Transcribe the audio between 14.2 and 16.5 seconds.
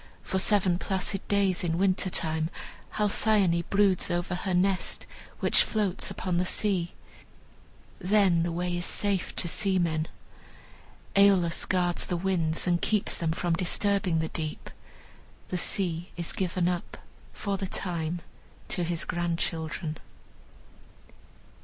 deep. The sea is